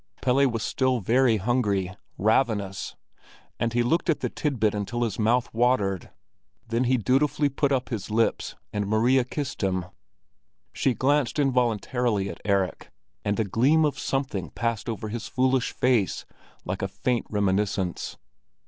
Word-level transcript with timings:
Pelle 0.19 0.47
was 0.49 0.63
still 0.63 0.99
very 0.99 1.37
hungry—ravenous; 1.37 2.95
and 3.59 3.71
he 3.73 3.83
looked 3.83 4.09
at 4.09 4.21
the 4.21 4.31
titbit 4.31 4.73
until 4.73 5.03
his 5.03 5.19
mouth 5.19 5.53
watered. 5.53 6.09
Then 6.67 6.85
he 6.85 6.97
dutifully 6.97 7.49
put 7.49 7.71
up 7.71 7.89
his 7.89 8.09
lips 8.09 8.55
and 8.73 8.87
Maria 8.87 9.23
kissed 9.23 9.61
him. 9.61 9.85
She 10.73 10.95
glanced 10.95 11.37
involuntarily 11.37 12.29
at 12.29 12.41
Erik, 12.43 12.89
and 13.23 13.39
a 13.39 13.43
gleam 13.43 13.85
of 13.85 13.99
something 13.99 14.49
passed 14.49 14.89
over 14.89 15.09
his 15.09 15.27
foolish 15.27 15.71
face, 15.71 16.25
like 16.65 16.81
a 16.81 16.87
faint 16.87 17.27
reminiscence. 17.29 18.17